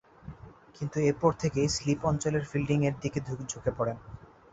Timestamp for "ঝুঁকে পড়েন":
3.49-3.97